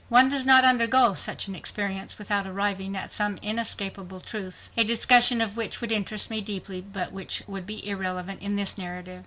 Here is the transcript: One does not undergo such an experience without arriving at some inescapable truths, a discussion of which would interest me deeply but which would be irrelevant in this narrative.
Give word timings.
One 0.09 0.29
does 0.29 0.47
not 0.47 0.65
undergo 0.65 1.13
such 1.13 1.47
an 1.47 1.53
experience 1.53 2.17
without 2.17 2.47
arriving 2.47 2.95
at 2.97 3.13
some 3.13 3.37
inescapable 3.43 4.19
truths, 4.19 4.71
a 4.75 4.83
discussion 4.83 5.41
of 5.41 5.55
which 5.55 5.79
would 5.79 5.91
interest 5.91 6.31
me 6.31 6.41
deeply 6.41 6.81
but 6.81 7.11
which 7.11 7.43
would 7.45 7.67
be 7.67 7.87
irrelevant 7.87 8.41
in 8.41 8.55
this 8.55 8.79
narrative. 8.79 9.19